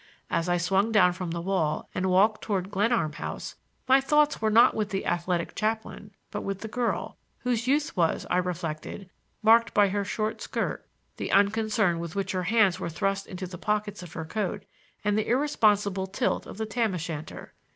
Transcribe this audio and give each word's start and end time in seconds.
As 0.31 0.49
I 0.49 0.57
swung 0.57 0.91
down 0.91 1.13
from 1.13 1.29
the 1.29 1.39
wall 1.43 1.87
and 1.93 2.09
walked 2.09 2.41
toward 2.41 2.71
Glenarm 2.71 3.13
House, 3.13 3.53
my 3.87 4.01
thoughts 4.01 4.41
were 4.41 4.49
not 4.49 4.73
with 4.73 4.89
the 4.89 5.05
athletic 5.05 5.53
chaplain, 5.53 6.09
but 6.31 6.41
with 6.41 6.61
the 6.61 6.67
girl, 6.67 7.17
whose 7.41 7.67
youth 7.67 7.95
was, 7.95 8.25
I 8.31 8.37
reflected, 8.37 9.11
marked 9.43 9.75
by 9.75 9.89
her 9.89 10.03
short 10.03 10.41
skirt, 10.41 10.87
the 11.17 11.31
unconcern 11.31 11.99
with 11.99 12.15
which 12.15 12.31
her 12.31 12.41
hands 12.49 12.79
were 12.79 12.89
thrust 12.89 13.27
into 13.27 13.45
the 13.45 13.59
pockets 13.59 14.01
of 14.01 14.13
her 14.13 14.25
coat, 14.25 14.65
and 15.05 15.15
the 15.19 15.27
irresponsible 15.27 16.07
tilt 16.07 16.47
of 16.47 16.57
the 16.57 16.65
tam 16.65 16.95
o' 16.95 16.97
shanter. 16.97 17.53